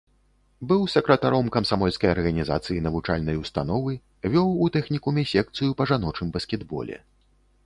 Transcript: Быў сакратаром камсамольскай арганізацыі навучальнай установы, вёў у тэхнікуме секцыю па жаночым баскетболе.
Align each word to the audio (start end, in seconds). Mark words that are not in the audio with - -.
Быў 0.69 0.85
сакратаром 0.93 1.51
камсамольскай 1.55 2.09
арганізацыі 2.15 2.81
навучальнай 2.87 3.39
установы, 3.43 3.93
вёў 4.37 4.49
у 4.65 4.71
тэхнікуме 4.79 5.21
секцыю 5.35 5.71
па 5.85 5.89
жаночым 5.95 6.27
баскетболе. 6.41 6.97